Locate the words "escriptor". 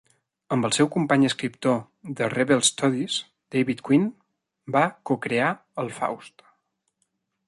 1.27-1.75